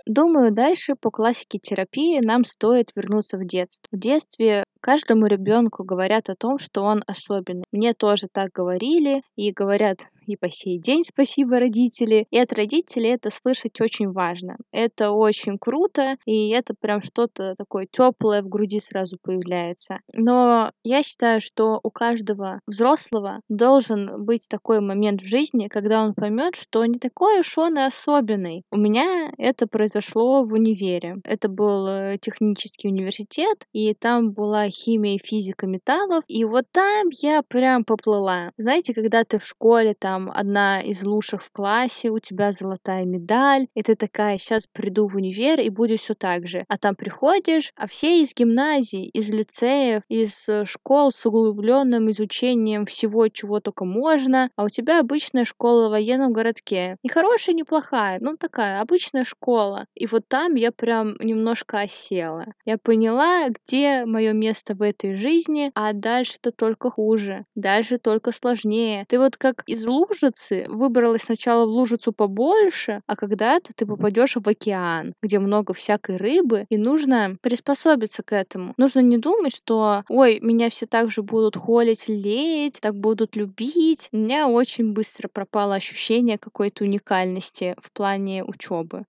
Думаю, 0.07 0.53
дальше 0.53 0.95
по 1.01 1.11
классике 1.11 1.59
терапии 1.59 2.21
нам 2.25 2.45
стоит 2.45 2.91
вернуться 2.95 3.39
в 3.39 3.47
детство. 3.47 3.89
В 3.93 3.99
детстве 3.99 4.65
каждому 4.81 5.27
ребенку 5.27 5.85
говорят 5.85 6.29
о 6.29 6.35
том, 6.35 6.59
что 6.59 6.83
он 6.83 7.05
особенный. 7.07 7.65
Мне 7.71 7.95
тоже 7.95 8.27
так 8.31 8.49
говорили 8.51 9.23
и 9.37 9.53
говорят 9.53 10.09
и 10.27 10.37
по 10.37 10.51
сей 10.51 10.79
день 10.79 11.03
спасибо, 11.03 11.59
родители. 11.59 12.27
И 12.31 12.39
от 12.39 12.53
родителей 12.53 13.11
это 13.11 13.31
слышать 13.31 13.81
очень 13.81 14.11
важно. 14.11 14.57
Это 14.73 15.11
очень 15.11 15.59
круто, 15.59 16.17
и 16.27 16.51
это 16.51 16.75
прям 16.79 17.01
что-то 17.01 17.55
такое 17.57 17.87
теплое 17.91 18.43
в 18.43 18.49
груди 18.49 18.81
сразу 18.81 19.19
появляется. 19.23 20.01
Но 20.15 20.71
я 20.83 21.03
считаю, 21.03 21.41
что 21.41 21.81
у 21.83 21.91
каждого 21.91 22.61
взрослого 22.67 23.41
должен 23.49 24.25
быть 24.25 24.49
такой 24.49 24.81
момент 24.81 25.21
в 25.21 25.27
жизни, 25.27 25.69
когда 25.69 26.03
он 26.03 26.15
поймет, 26.15 26.57
что 26.57 26.85
не 26.87 26.99
такой 26.99 27.41
уж 27.41 27.59
он 27.59 27.79
и 27.79 27.83
особенный. 27.83 28.65
У 28.71 28.77
меня 28.77 29.33
это 29.39 29.67
произошло 29.67 30.45
в 30.45 30.53
универе. 30.53 31.17
Это 31.25 31.49
был 31.49 31.87
э, 31.87 32.19
технический 32.21 32.89
университет, 32.89 33.67
и 33.73 33.95
там 33.95 34.33
была 34.33 34.69
химия 34.69 35.17
и 35.17 35.19
физика 35.23 35.67
металлов, 35.67 36.25
и 36.29 36.45
вот 36.45 36.65
там 36.71 37.09
я 37.23 37.43
прям 37.43 37.85
поплыла. 37.85 38.53
Знаете, 38.57 38.95
когда 38.95 39.25
ты 39.25 39.39
в 39.39 39.47
школе, 39.47 39.95
там, 39.99 40.12
одна 40.35 40.81
из 40.81 41.05
лучших 41.05 41.43
в 41.43 41.51
классе, 41.51 42.11
у 42.11 42.19
тебя 42.19 42.53
золотая 42.53 43.05
медаль, 43.05 43.69
и 43.75 43.83
ты 43.83 43.95
такая, 43.95 44.39
сейчас 44.39 44.67
приду 44.67 45.07
в 45.07 45.17
универ 45.17 45.61
и 45.61 45.71
буду 45.71 45.97
все 45.97 46.15
так 46.15 46.47
же. 46.49 46.65
А 46.69 46.79
там 46.79 46.95
приходишь, 46.95 47.73
а 47.77 47.87
все 47.87 48.21
из 48.21 48.35
гимназий, 48.35 49.07
из 49.07 49.31
лицеев, 49.31 50.03
из 50.09 50.49
э, 50.49 50.65
школ 50.65 51.11
с 51.11 51.27
углубленным 51.27 52.11
изучением 52.11 52.85
всего, 52.85 53.29
чего 53.29 53.61
только 53.61 53.85
можно, 53.85 54.51
а 54.57 54.65
у 54.65 54.69
тебя 54.69 55.01
обычная 55.01 55.45
школа 55.45 55.89
в 55.89 55.91
военном 55.93 56.33
городке. 56.33 56.97
Не 57.03 57.11
хорошая, 57.11 57.55
не 57.55 57.65
плохая, 57.65 58.19
ну 58.21 58.37
такая 58.37 58.81
обычная 58.81 59.25
школа. 59.25 59.87
И 59.95 60.07
вот 60.07 60.29
там 60.29 60.55
я 60.55 60.73
прям 60.73 61.15
немножко 61.21 61.81
осела. 61.81 62.47
Я 62.65 62.79
поняла, 62.79 63.49
где 63.49 64.05
мое 64.05 64.33
место 64.33 64.75
в 64.75 64.83
этой 64.83 65.17
жизни, 65.17 65.71
а 65.75 65.93
дальше-то 65.93 66.53
только 66.53 66.91
хуже, 66.91 67.45
дальше 67.55 67.99
только 67.99 68.33
сложнее. 68.33 69.05
Ты 69.09 69.19
вот 69.19 69.37
как 69.37 69.63
из 69.67 69.87
лужицы 70.03 70.67
выбралась 70.69 71.23
сначала 71.23 71.67
в 71.67 71.69
лужицу 71.69 72.13
побольше, 72.13 73.03
а 73.07 73.17
когда-то 73.17 73.73
ты 73.75 73.87
попадешь 73.87 74.37
в 74.37 74.49
океан, 74.49 75.15
где 75.23 75.39
много 75.39 75.75
всякой 75.75 76.17
рыбы, 76.17 76.67
и 76.69 76.77
нужно 76.77 77.37
приспособиться 77.41 78.23
к 78.23 78.33
этому. 78.35 78.75
Нужно 78.77 79.01
не 79.01 79.19
думать, 79.19 79.55
что, 79.55 80.05
ой, 80.09 80.41
меня 80.41 80.71
все 80.71 80.87
так 80.87 81.11
же 81.11 81.23
будут 81.23 81.57
холить, 81.57 82.09
леять, 82.09 82.81
так 82.81 82.95
будут 82.95 83.37
любить. 83.37 84.09
У 84.13 84.17
меня 84.17 84.49
очень 84.49 84.93
быстро 84.93 85.29
пропало 85.29 85.75
ощущение 85.75 86.39
какой-то 86.39 86.85
уникальности 86.85 87.75
в 87.81 87.93
плане 87.93 88.45
учебы. 88.45 89.05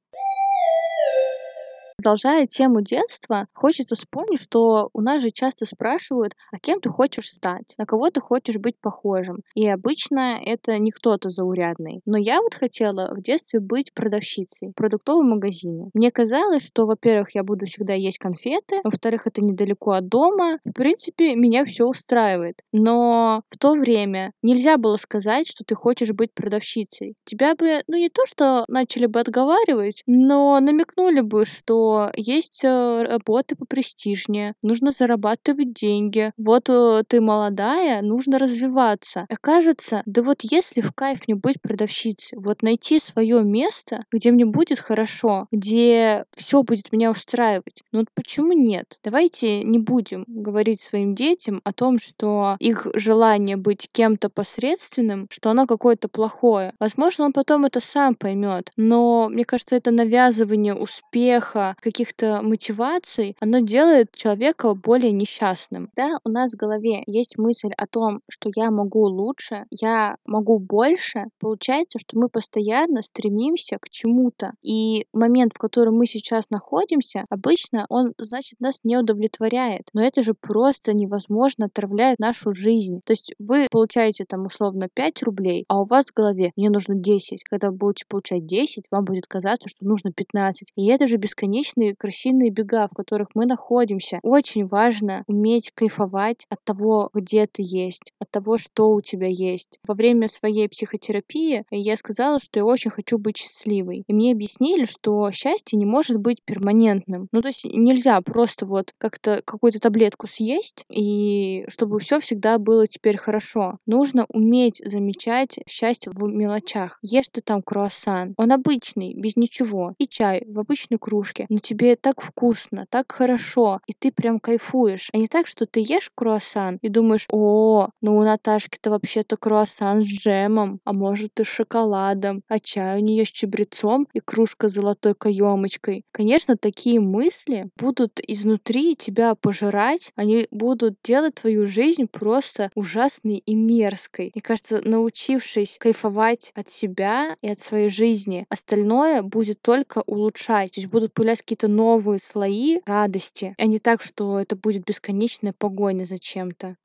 Продолжая 1.97 2.47
тему 2.47 2.81
детства, 2.81 3.47
хочется 3.53 3.95
вспомнить, 3.95 4.41
что 4.41 4.89
у 4.93 5.01
нас 5.01 5.21
же 5.21 5.29
часто 5.29 5.65
спрашивают, 5.65 6.33
а 6.51 6.57
кем 6.59 6.79
ты 6.79 6.89
хочешь 6.89 7.27
стать, 7.27 7.75
на 7.77 7.85
кого 7.85 8.09
ты 8.09 8.19
хочешь 8.19 8.57
быть 8.57 8.77
похожим. 8.79 9.41
И 9.55 9.67
обычно 9.67 10.39
это 10.43 10.77
не 10.79 10.91
кто-то 10.91 11.29
заурядный. 11.29 12.01
Но 12.05 12.17
я 12.17 12.41
вот 12.41 12.53
хотела 12.53 13.13
в 13.15 13.21
детстве 13.21 13.59
быть 13.59 13.93
продавщицей 13.93 14.69
в 14.69 14.73
продуктовом 14.73 15.29
магазине. 15.29 15.89
Мне 15.93 16.12
казалось, 16.12 16.65
что, 16.65 16.85
во-первых, 16.85 17.35
я 17.35 17.43
буду 17.43 17.65
всегда 17.65 17.93
есть 17.93 18.17
конфеты, 18.17 18.81
во-вторых, 18.83 19.27
это 19.27 19.41
недалеко 19.41 19.91
от 19.91 20.07
дома. 20.07 20.59
В 20.65 20.71
принципе, 20.71 21.35
меня 21.35 21.65
все 21.65 21.85
устраивает. 21.85 22.59
Но 22.71 23.43
в 23.50 23.57
то 23.57 23.73
время 23.73 24.31
нельзя 24.41 24.77
было 24.77 24.95
сказать, 24.95 25.47
что 25.47 25.63
ты 25.63 25.75
хочешь 25.75 26.12
быть 26.12 26.33
продавщицей. 26.33 27.15
Тебя 27.25 27.55
бы, 27.55 27.83
ну 27.88 27.97
не 27.97 28.09
то, 28.09 28.25
что 28.25 28.65
начали 28.67 29.05
бы 29.05 29.19
отговаривать, 29.19 30.03
но 30.07 30.59
намекнули 30.59 31.21
бы, 31.21 31.45
что 31.45 31.83
есть 32.16 32.63
э, 32.63 33.04
работы 33.04 33.56
попрестижнее, 33.56 34.54
нужно 34.62 34.92
зарабатывать 34.92 35.74
деньги. 35.74 36.32
Вот 36.38 36.70
э, 36.70 37.04
ты 37.08 37.22
молодая, 37.22 38.02
нужно 38.02 38.38
развиваться. 38.38 39.25
А 39.30 39.36
кажется, 39.38 40.04
да 40.06 40.22
вот 40.22 40.42
если 40.44 40.82
в 40.82 40.92
кайф 40.94 41.28
не 41.28 41.34
быть 41.34 41.62
продавщицей, 41.62 42.38
вот 42.40 42.62
найти 42.62 43.00
свое 43.00 43.44
место, 43.44 44.06
где 44.12 44.32
мне 44.32 44.46
будет 44.46 44.80
хорошо, 44.80 45.48
где 45.52 46.25
все 46.36 46.63
будет 46.63 46.92
меня 46.92 47.12
устраивать. 47.12 47.84
Ну 47.92 48.00
вот 48.00 48.08
почему 48.13 48.54
нет? 48.54 49.00
Давайте 49.04 49.63
не 49.63 49.80
будем 49.80 50.25
говорить 50.28 50.82
своим 50.82 51.16
детям 51.16 51.62
о 51.63 51.74
том, 51.74 52.00
что 52.00 52.56
их 52.60 52.88
желание 52.94 53.58
быть 53.58 53.90
кем-то 53.92 54.30
посредственным, 54.30 55.28
что 55.30 55.52
оно 55.52 55.68
какое-то 55.68 56.08
плохое. 56.08 56.74
Возможно, 56.80 57.25
он 57.25 57.34
потом 57.34 57.66
это 57.66 57.80
сам 57.80 58.16
поймет, 58.16 58.72
но 58.78 59.30
мне 59.30 59.46
кажется, 59.46 59.75
это 59.75 59.92
навязывание 59.92 60.75
успеха, 60.75 61.73
каких-то 61.80 62.42
мотиваций, 62.42 63.36
оно 63.39 63.60
делает 63.60 64.12
человека 64.13 64.74
более 64.74 65.12
несчастным. 65.12 65.89
Да, 65.96 66.18
у 66.24 66.30
нас 66.30 66.53
в 66.53 66.58
голове 66.58 67.03
есть 67.06 67.38
мысль 67.38 67.72
о 67.77 67.86
том, 67.86 68.22
что 68.30 68.50
я 68.56 68.72
могу 68.72 69.06
лучше, 69.06 69.65
я 69.72 70.15
могу 70.25 70.60
больше, 70.60 71.25
получается, 71.39 72.00
что 72.00 72.18
мы 72.18 72.30
постоянно 72.30 73.01
стремимся 73.01 73.77
к 73.80 73.89
чему-то. 73.89 74.53
И 74.62 75.06
момент, 75.13 75.53
в 75.53 75.58
котором 75.58 75.96
мы 75.96 76.06
сейчас 76.06 76.50
находимся, 76.50 77.25
обычно 77.30 77.86
он, 77.89 78.13
значит, 78.18 78.60
нас 78.60 78.80
не 78.84 78.98
удовлетворяет. 78.98 79.89
Но 79.94 80.01
это 80.01 80.24
же 80.24 80.34
просто 80.34 80.94
невозможно 80.94 81.65
отравляет 81.65 82.20
нашу 82.20 82.51
жизнь. 82.53 83.01
То 83.06 83.13
есть 83.13 83.34
вы 83.39 83.68
получаете 83.72 84.25
там 84.25 84.46
условно 84.46 84.88
5 84.94 85.24
рублей, 85.24 85.65
а 85.68 85.82
у 85.82 85.86
вас 85.86 86.08
в 86.08 86.13
голове 86.13 86.51
мне 86.56 86.70
нужно 86.70 86.96
10. 86.96 87.44
Когда 87.44 87.70
вы 87.70 87.77
будете 87.77 88.06
получать 88.08 88.46
10, 88.46 88.86
вам 88.92 89.06
будет 89.06 89.27
казаться, 89.27 89.70
что 89.70 89.86
нужно 89.86 90.12
15. 90.12 90.72
И 90.75 90.88
это 90.88 91.08
же 91.08 91.18
бесконечно 91.18 91.62
бесконечные 91.63 91.96
крысиные 91.96 92.50
бега, 92.50 92.88
в 92.88 92.96
которых 92.96 93.29
мы 93.36 93.46
находимся. 93.46 94.20
Очень 94.22 94.67
важно 94.67 95.24
уметь 95.27 95.72
кайфовать 95.74 96.46
от 96.50 96.63
того, 96.63 97.10
где 97.13 97.48
ты 97.48 97.63
есть, 97.65 98.12
от 98.20 98.29
того, 98.32 98.58
что 98.58 98.89
у 98.91 99.01
тебя 99.01 99.27
есть. 99.27 99.79
Во 99.88 99.93
время 99.93 100.27
своей 100.27 100.67
психотерапии 100.67 101.63
я 101.72 101.96
сказала, 101.96 102.39
что 102.39 102.60
я 102.60 102.65
очень 102.65 102.91
хочу 102.91 103.17
быть 103.17 103.38
счастливой. 103.38 104.03
И 104.08 104.13
мне 104.13 104.34
объяснили, 104.34 104.84
что 104.84 105.32
счастье 105.32 105.79
не 105.79 105.86
может 105.86 106.17
быть 106.17 106.43
перманентным. 106.43 107.27
Ну, 107.32 107.41
то 107.41 107.48
есть 107.48 107.65
нельзя 107.65 108.20
просто 108.22 108.65
вот 108.65 108.91
как-то 108.98 109.41
какую-то 109.46 109.79
таблетку 109.79 110.27
съесть, 110.27 110.86
и 110.91 111.63
чтобы 111.70 112.00
все 112.00 112.20
всегда 112.20 112.58
было 112.58 112.86
теперь 112.86 113.17
хорошо. 113.17 113.77
Нужно 113.86 114.25
уметь 114.29 114.82
замечать 114.84 115.60
счастье 115.67 116.12
в 116.13 116.24
мелочах. 116.24 117.00
Ешь 117.01 117.29
ты 117.32 117.41
там 117.41 117.62
круассан. 117.62 118.34
Он 118.38 118.51
обычный, 118.51 119.13
без 119.13 119.38
ничего. 119.38 119.93
И 119.98 120.08
чай 120.08 120.43
в 120.48 120.60
обычной 120.60 120.98
кружке. 121.00 121.46
Но 121.53 121.60
тебе 121.60 121.95
так 121.95 122.19
вкусно, 122.19 122.88
так 122.89 123.12
хорошо, 123.12 123.79
и 123.86 123.93
ты 123.93 124.12
прям 124.12 124.39
кайфуешь. 124.39 125.10
А 125.13 125.17
не 125.17 125.27
так, 125.27 125.45
что 125.45 125.67
ты 125.67 125.81
ешь 125.81 126.10
круассан 126.15 126.79
и 126.81 126.89
думаешь, 126.89 127.27
о, 127.31 127.89
ну 128.01 128.17
у 128.17 128.24
Наташки-то 128.24 128.89
вообще-то 128.89 129.38
круассан 129.38 130.01
с 130.01 130.07
джемом, 130.07 130.79
а 130.83 130.93
может 130.93 131.39
и 131.39 131.43
с 131.43 131.48
шоколадом, 131.48 132.41
а 132.48 132.57
чай 132.57 132.98
у 132.98 133.03
нее 133.03 133.24
с 133.24 133.29
чабрецом 133.29 134.07
и 134.13 134.19
кружка 134.19 134.67
с 134.67 134.72
золотой 134.72 135.13
каемочкой. 135.13 136.05
Конечно, 136.12 136.57
такие 136.57 137.00
мысли 137.00 137.69
будут 137.77 138.19
изнутри 138.25 138.95
тебя 138.95 139.36
пожирать, 139.36 140.12
они 140.15 140.48
будут 140.50 140.95
делать 141.03 141.36
твою 141.36 141.67
жизнь 141.67 142.07
просто 142.12 142.72
ужасной 142.74 143.38
и 143.38 143.53
мерзкой. 143.53 144.31
Мне 144.33 144.41
кажется, 144.41 144.81
научившись 144.83 145.77
кайфовать 145.77 146.51
от 146.55 146.67
себя 146.69 147.36
и 147.43 147.50
от 147.50 147.60
своей 147.60 147.89
жизни, 147.89 148.48
остальное 148.50 149.22
будет 149.22 149.62
только 149.62 150.01
улучшать. 150.07 150.72
То 150.72 150.79
есть 150.79 150.89
будут 150.89 151.13
появляться 151.13 151.42
какие-то 151.43 151.67
новые 151.67 152.19
слои 152.19 152.79
радости, 152.85 153.53
а 153.57 153.65
не 153.65 153.79
так, 153.79 154.01
что 154.01 154.39
это 154.39 154.55
будет 154.55 154.85
бесконечная 154.85 155.53
погоня 155.53 156.05
за 156.05 156.17
чем-то. 156.17 156.77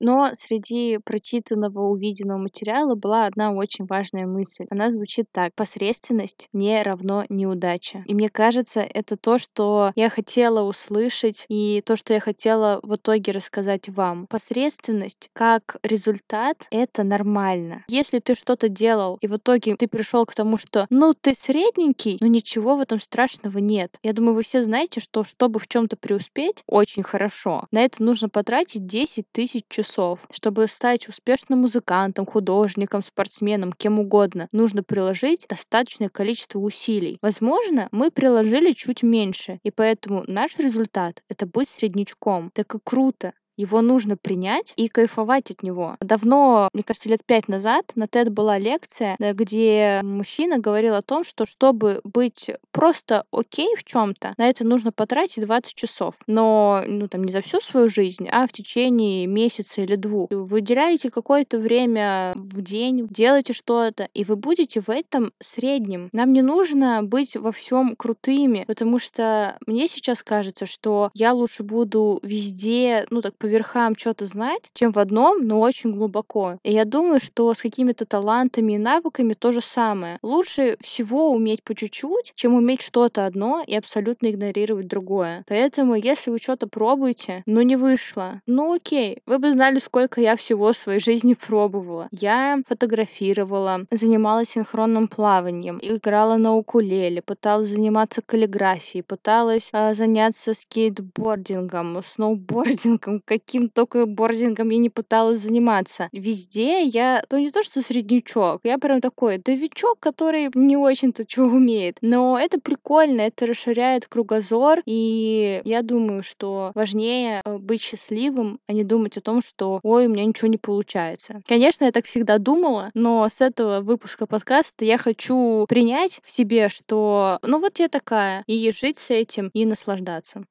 Но 0.00 0.30
среди 0.32 0.98
прочитанного, 1.04 1.88
увиденного 1.88 2.38
материала 2.38 2.94
была 2.94 3.26
одна 3.26 3.52
очень 3.52 3.84
важная 3.84 4.26
мысль. 4.26 4.64
Она 4.70 4.90
звучит 4.90 5.26
так. 5.30 5.54
Посредственность 5.54 6.48
не 6.52 6.82
равно 6.82 7.24
неудача. 7.28 8.02
И 8.06 8.14
мне 8.14 8.30
кажется, 8.30 8.80
это 8.80 9.16
то, 9.16 9.38
что 9.38 9.92
я 9.94 10.08
хотела 10.08 10.62
услышать 10.62 11.44
и 11.48 11.82
то, 11.84 11.96
что 11.96 12.14
я 12.14 12.20
хотела 12.20 12.80
в 12.82 12.94
итоге 12.94 13.32
рассказать 13.32 13.88
вам. 13.90 14.26
Посредственность 14.26 15.28
как 15.34 15.76
результат— 15.82 16.66
это 16.70 17.04
нормально. 17.04 17.84
Если 17.88 18.18
ты 18.20 18.34
что-то 18.34 18.68
делал, 18.68 19.18
и 19.20 19.26
в 19.26 19.36
итоге 19.36 19.76
ты 19.76 19.86
пришел 19.86 20.24
к 20.24 20.34
тому, 20.34 20.56
что 20.56 20.86
ну 20.88 21.12
ты 21.12 21.34
средненький, 21.34 22.16
но 22.20 22.26
ничего 22.26 22.76
в 22.76 22.80
этом 22.80 22.98
страшного 22.98 23.58
нет. 23.58 23.98
Я 24.02 24.14
думаю, 24.14 24.34
вы 24.34 24.42
все 24.42 24.62
знаете, 24.62 25.00
что 25.00 25.24
чтобы 25.24 25.60
в 25.60 25.68
чем-то 25.68 25.96
преуспеть, 25.96 26.62
очень 26.66 27.02
хорошо. 27.02 27.66
На 27.70 27.82
это 27.82 28.02
нужно 28.02 28.28
потратить 28.28 28.86
10 28.86 29.26
тысяч 29.30 29.64
часов 29.68 29.89
часов. 29.90 30.26
Чтобы 30.30 30.66
стать 30.68 31.08
успешным 31.08 31.60
музыкантом, 31.60 32.24
художником, 32.24 33.02
спортсменом, 33.02 33.72
кем 33.72 33.98
угодно, 33.98 34.48
нужно 34.52 34.82
приложить 34.82 35.46
достаточное 35.48 36.08
количество 36.08 36.58
усилий. 36.60 37.18
Возможно, 37.22 37.88
мы 37.90 38.10
приложили 38.10 38.72
чуть 38.72 39.02
меньше, 39.02 39.58
и 39.62 39.70
поэтому 39.70 40.24
наш 40.26 40.58
результат— 40.58 41.22
это 41.28 41.46
быть 41.46 41.68
среднячком. 41.68 42.50
Так 42.54 42.74
и 42.74 42.78
круто, 42.82 43.32
его 43.60 43.82
нужно 43.82 44.16
принять 44.16 44.72
и 44.76 44.88
кайфовать 44.88 45.50
от 45.50 45.62
него. 45.62 45.96
Давно, 46.00 46.70
мне 46.72 46.82
кажется, 46.82 47.08
лет 47.08 47.20
пять 47.24 47.48
назад 47.48 47.92
на 47.94 48.04
TED 48.04 48.30
была 48.30 48.58
лекция, 48.58 49.16
где 49.18 50.00
мужчина 50.02 50.58
говорил 50.58 50.94
о 50.94 51.02
том, 51.02 51.24
что 51.24 51.44
чтобы 51.44 52.00
быть 52.04 52.50
просто 52.72 53.24
окей 53.30 53.74
в 53.76 53.84
чем-то, 53.84 54.34
на 54.38 54.48
это 54.48 54.64
нужно 54.64 54.92
потратить 54.92 55.44
20 55.44 55.74
часов. 55.74 56.16
Но, 56.26 56.82
ну, 56.86 57.06
там, 57.06 57.24
не 57.24 57.32
за 57.32 57.40
всю 57.40 57.60
свою 57.60 57.88
жизнь, 57.88 58.28
а 58.30 58.46
в 58.46 58.52
течение 58.52 59.26
месяца 59.26 59.82
или 59.82 59.96
двух. 59.96 60.30
Выделяете 60.30 61.10
какое-то 61.10 61.58
время 61.58 62.32
в 62.36 62.62
день, 62.62 63.06
делаете 63.08 63.52
что-то, 63.52 64.08
и 64.14 64.24
вы 64.24 64.36
будете 64.36 64.80
в 64.80 64.88
этом 64.88 65.32
среднем. 65.40 66.08
Нам 66.12 66.32
не 66.32 66.42
нужно 66.42 67.02
быть 67.02 67.36
во 67.36 67.52
всем 67.52 67.94
крутыми, 67.96 68.64
потому 68.66 68.98
что 68.98 69.58
мне 69.66 69.86
сейчас 69.88 70.22
кажется, 70.22 70.66
что 70.66 71.10
я 71.14 71.34
лучше 71.34 71.62
буду 71.62 72.20
везде, 72.22 73.06
ну 73.10 73.20
так 73.20 73.36
по 73.36 73.49
верхам 73.50 73.96
что-то 73.96 74.24
знать, 74.24 74.70
чем 74.74 74.92
в 74.92 74.98
одном, 74.98 75.46
но 75.46 75.60
очень 75.60 75.92
глубоко. 75.92 76.58
И 76.62 76.72
я 76.72 76.84
думаю, 76.84 77.20
что 77.20 77.52
с 77.52 77.62
какими-то 77.62 78.04
талантами 78.04 78.74
и 78.74 78.78
навыками 78.78 79.34
то 79.34 79.52
же 79.52 79.60
самое. 79.60 80.18
Лучше 80.22 80.76
всего 80.80 81.30
уметь 81.30 81.62
по 81.62 81.74
чуть-чуть, 81.74 82.32
чем 82.34 82.54
уметь 82.54 82.82
что-то 82.82 83.26
одно 83.26 83.62
и 83.66 83.76
абсолютно 83.76 84.30
игнорировать 84.30 84.86
другое. 84.86 85.44
Поэтому, 85.48 85.94
если 85.94 86.30
вы 86.30 86.38
что-то 86.38 86.66
пробуете, 86.66 87.42
но 87.46 87.62
не 87.62 87.76
вышло, 87.76 88.40
ну 88.46 88.72
окей, 88.72 89.22
вы 89.26 89.38
бы 89.38 89.52
знали, 89.52 89.78
сколько 89.78 90.20
я 90.20 90.36
всего 90.36 90.72
в 90.72 90.76
своей 90.76 91.00
жизни 91.00 91.34
пробовала. 91.46 92.08
Я 92.10 92.60
фотографировала, 92.66 93.86
занималась 93.90 94.50
синхронным 94.50 95.08
плаванием, 95.08 95.78
играла 95.82 96.36
на 96.36 96.54
укулеле, 96.54 97.22
пыталась 97.22 97.68
заниматься 97.68 98.22
каллиграфией, 98.22 99.02
пыталась 99.02 99.70
э, 99.72 99.94
заняться 99.94 100.54
скейтбордингом, 100.54 102.02
сноубордингом, 102.02 103.20
каким 103.40 103.68
только 103.68 104.06
бордингом 104.06 104.68
я 104.70 104.78
не 104.78 104.90
пыталась 104.90 105.40
заниматься. 105.40 106.08
Везде 106.12 106.82
я, 106.84 107.24
ну 107.30 107.38
не 107.38 107.50
то 107.50 107.62
что 107.62 107.82
среднячок, 107.82 108.60
я 108.64 108.78
прям 108.78 109.00
такой 109.00 109.42
новичок, 109.44 109.98
который 110.00 110.50
не 110.54 110.76
очень-то 110.76 111.24
что 111.26 111.42
умеет. 111.42 111.98
Но 112.00 112.38
это 112.38 112.60
прикольно, 112.60 113.22
это 113.22 113.46
расширяет 113.46 114.06
кругозор, 114.06 114.80
и 114.86 115.62
я 115.64 115.82
думаю, 115.82 116.22
что 116.22 116.72
важнее 116.74 117.42
э, 117.44 117.58
быть 117.58 117.82
счастливым, 117.82 118.60
а 118.66 118.72
не 118.72 118.84
думать 118.84 119.16
о 119.16 119.20
том, 119.20 119.40
что 119.40 119.80
ой, 119.82 120.06
у 120.06 120.10
меня 120.10 120.24
ничего 120.24 120.48
не 120.48 120.58
получается. 120.58 121.40
Конечно, 121.46 121.84
я 121.84 121.92
так 121.92 122.04
всегда 122.04 122.38
думала, 122.38 122.90
но 122.94 123.28
с 123.28 123.40
этого 123.40 123.80
выпуска 123.80 124.26
подкаста 124.26 124.84
я 124.84 124.98
хочу 124.98 125.66
принять 125.68 126.20
в 126.22 126.30
себе, 126.30 126.68
что 126.68 127.38
ну 127.42 127.58
вот 127.58 127.78
я 127.78 127.88
такая, 127.88 128.44
и 128.46 128.70
жить 128.72 128.98
с 128.98 129.10
этим, 129.10 129.50
и 129.54 129.64
наслаждаться. 129.64 130.44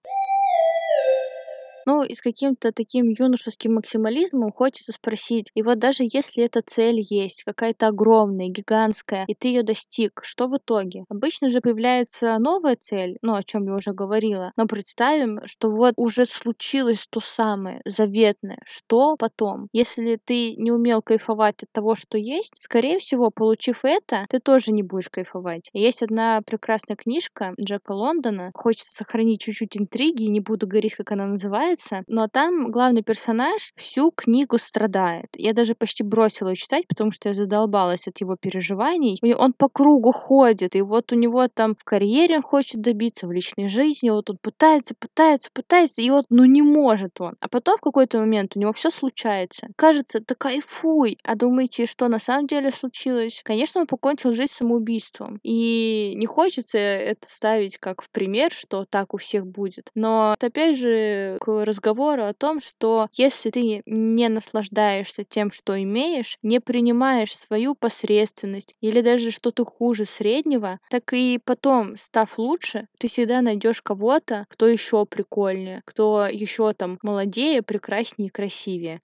Ну, 1.90 2.04
и 2.04 2.14
с 2.14 2.22
каким-то 2.22 2.72
таким 2.72 3.08
юношеским 3.10 3.74
максимализмом 3.74 4.52
хочется 4.52 4.92
спросить, 4.92 5.50
и 5.56 5.64
вот 5.64 5.80
даже 5.80 6.04
если 6.04 6.44
эта 6.44 6.62
цель 6.62 7.00
есть, 7.00 7.44
какая-то 7.44 7.88
огромная, 7.88 8.48
гигантская, 8.48 9.26
и 9.28 9.34
ты 9.34 9.48
ее 9.48 9.64
достиг, 9.64 10.22
что 10.22 10.48
в 10.48 10.56
итоге? 10.56 11.06
Обычно 11.10 11.50
же 11.50 11.62
появляется 11.62 12.38
новая 12.38 12.76
цель, 12.76 13.18
ну, 13.24 13.34
о 13.34 13.42
чем 13.42 13.66
я 13.66 13.74
уже 13.74 13.94
говорила, 13.94 14.52
но 14.56 14.68
представим, 14.68 15.40
что 15.46 15.72
вот 15.72 15.96
уже 15.98 16.26
случилось 16.26 17.08
то 17.10 17.20
самое, 17.20 17.82
заветное, 17.86 18.60
что 18.66 19.16
потом? 19.18 19.68
Если 19.74 20.20
ты 20.24 20.54
не 20.58 20.72
умел 20.72 21.02
кайфовать 21.02 21.64
от 21.64 21.72
того, 21.72 21.96
что 21.96 22.20
есть, 22.20 22.54
скорее 22.60 23.00
всего, 23.00 23.32
получив 23.32 23.84
это, 23.84 24.28
ты 24.30 24.38
тоже 24.38 24.74
не 24.74 24.84
будешь 24.84 25.10
кайфовать. 25.10 25.72
Есть 25.74 26.04
одна 26.04 26.44
прекрасная 26.46 26.98
книжка 26.98 27.56
Джека 27.60 27.94
Лондона, 27.94 28.52
хочется 28.54 28.94
сохранить 28.94 29.42
чуть-чуть 29.42 29.76
интриги, 29.76 30.26
не 30.26 30.40
буду 30.40 30.68
говорить, 30.68 30.94
как 30.94 31.12
она 31.14 31.26
называется, 31.26 31.79
нравится, 31.80 32.04
но 32.08 32.28
там 32.28 32.72
главный 32.72 33.04
персонаж 33.04 33.72
всю 33.76 34.12
книгу 34.12 34.58
страдает. 34.58 35.28
Я 35.36 35.54
даже 35.54 35.76
почти 35.76 36.04
бросила 36.04 36.50
ее 36.50 36.56
читать, 36.56 36.88
потому 36.88 37.12
что 37.12 37.30
я 37.30 37.34
задолбалась 37.34 38.08
от 38.08 38.20
его 38.20 38.36
переживаний. 38.36 39.18
Он 39.36 39.54
по 39.54 39.70
кругу 39.70 40.12
ходит, 40.12 40.76
и 40.76 40.82
вот 40.82 41.12
у 41.12 41.16
него 41.16 41.48
там 41.48 41.76
в 41.76 41.84
карьере 41.84 42.38
он 42.38 42.42
хочет 42.42 42.82
добиться, 42.82 43.28
в 43.28 43.32
личной 43.32 43.70
жизни, 43.70 44.10
вот 44.10 44.30
он 44.30 44.38
пытается, 44.42 44.96
пытается, 45.00 45.50
пытается, 45.54 46.02
и 46.02 46.10
вот 46.10 46.26
ну 46.30 46.46
не 46.46 46.62
может 46.62 47.20
он. 47.20 47.36
А 47.40 47.48
потом 47.50 47.78
в 47.78 47.82
какой-то 47.82 48.20
момент 48.20 48.56
у 48.56 48.60
него 48.60 48.72
все 48.72 48.90
случается. 48.90 49.68
Кажется, 49.76 50.20
да 50.26 50.36
кайфуй. 50.36 51.18
А 51.24 51.36
думаете, 51.36 51.86
что 51.86 52.08
на 52.08 52.20
самом 52.20 52.48
деле 52.48 52.72
случилось? 52.72 53.42
Конечно, 53.44 53.82
он 53.82 53.88
покончил 53.88 54.32
жизнь 54.32 54.52
самоубийством. 54.52 55.40
И 55.44 56.14
не 56.16 56.26
хочется 56.26 56.78
это 56.78 57.28
ставить 57.30 57.78
как 57.78 58.02
в 58.02 58.10
пример, 58.10 58.52
что 58.52 58.86
так 58.90 59.14
у 59.14 59.18
всех 59.18 59.46
будет. 59.46 59.90
Но 59.96 60.36
опять 60.40 60.78
же, 60.78 61.38
к 61.40 61.64
разговору 61.70 62.24
о 62.24 62.34
том, 62.34 62.60
что 62.60 63.08
если 63.14 63.50
ты 63.50 63.82
не 63.86 64.28
наслаждаешься 64.28 65.24
тем, 65.24 65.52
что 65.52 65.82
имеешь, 65.82 66.38
не 66.44 66.60
принимаешь 66.60 67.36
свою 67.36 67.76
посредственность 67.76 68.76
или 68.82 69.02
даже 69.02 69.32
что-то 69.32 69.64
хуже 69.66 70.06
среднего, 70.06 70.80
так 70.90 71.14
и 71.14 71.40
потом, 71.44 71.96
став 71.96 72.38
лучше, 72.38 72.88
ты 73.00 73.08
всегда 73.08 73.42
найдешь 73.42 73.82
кого-то, 73.82 74.46
кто 74.50 74.68
еще 74.68 75.06
прикольнее, 75.06 75.82
кто 75.86 76.28
еще 76.28 76.74
там 76.74 77.00
молодее, 77.02 77.62
прекраснее 77.62 78.28
и 78.28 78.32
красивее. 78.32 79.02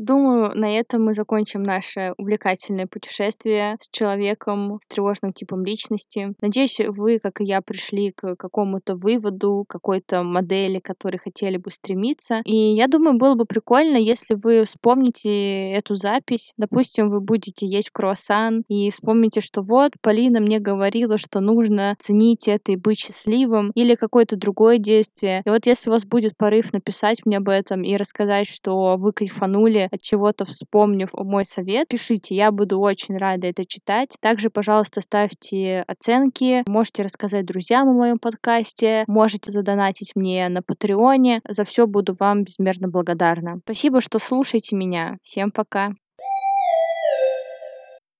Думаю, 0.00 0.52
на 0.54 0.78
этом 0.78 1.04
мы 1.04 1.12
закончим 1.12 1.62
наше 1.62 2.14
увлекательное 2.16 2.86
путешествие 2.86 3.76
с 3.78 3.90
человеком 3.90 4.78
с 4.80 4.86
тревожным 4.86 5.34
типом 5.34 5.62
личности. 5.62 6.32
Надеюсь, 6.40 6.80
вы, 6.88 7.18
как 7.18 7.42
и 7.42 7.44
я, 7.44 7.60
пришли 7.60 8.10
к 8.12 8.34
какому-то 8.36 8.94
выводу, 8.94 9.66
какой-то 9.68 10.22
модели, 10.22 10.78
к 10.78 10.86
которой 10.86 11.18
хотели 11.18 11.58
бы 11.58 11.70
стремиться. 11.70 12.40
И 12.46 12.56
я 12.56 12.88
думаю, 12.88 13.18
было 13.18 13.34
бы 13.34 13.44
прикольно, 13.44 13.98
если 13.98 14.36
вы 14.42 14.64
вспомните 14.64 15.72
эту 15.72 15.94
запись. 15.96 16.54
Допустим, 16.56 17.08
вы 17.08 17.20
будете 17.20 17.68
есть 17.68 17.90
круассан 17.90 18.64
и 18.68 18.88
вспомните, 18.88 19.42
что 19.42 19.60
вот, 19.60 19.92
Полина 20.00 20.40
мне 20.40 20.60
говорила, 20.60 21.18
что 21.18 21.40
нужно 21.40 21.94
ценить 21.98 22.48
это 22.48 22.72
и 22.72 22.76
быть 22.76 23.00
счастливым, 23.00 23.70
или 23.74 23.96
какое-то 23.96 24.36
другое 24.36 24.78
действие. 24.78 25.42
И 25.44 25.50
вот 25.50 25.66
если 25.66 25.90
у 25.90 25.92
вас 25.92 26.06
будет 26.06 26.38
порыв 26.38 26.72
написать 26.72 27.26
мне 27.26 27.36
об 27.36 27.50
этом 27.50 27.82
и 27.82 27.98
рассказать, 27.98 28.48
что 28.48 28.96
вы 28.96 29.12
кайфанули 29.12 29.90
от 30.00 30.02
чего-то 30.02 30.44
вспомнив 30.44 31.10
мой 31.14 31.44
совет, 31.44 31.88
пишите, 31.88 32.34
я 32.34 32.50
буду 32.50 32.80
очень 32.80 33.16
рада 33.16 33.46
это 33.46 33.64
читать. 33.64 34.16
Также, 34.20 34.50
пожалуйста, 34.50 35.00
ставьте 35.00 35.84
оценки, 35.86 36.64
можете 36.66 37.02
рассказать 37.02 37.46
друзьям 37.46 37.88
о 37.88 37.92
моем 37.92 38.18
подкасте, 38.18 39.04
можете 39.06 39.50
задонатить 39.50 40.12
мне 40.16 40.48
на 40.48 40.62
Патреоне. 40.62 41.40
За 41.48 41.64
все 41.64 41.86
буду 41.86 42.14
вам 42.18 42.44
безмерно 42.44 42.88
благодарна. 42.88 43.60
Спасибо, 43.64 44.00
что 44.00 44.18
слушаете 44.18 44.76
меня. 44.76 45.18
Всем 45.22 45.50
пока. 45.50 45.90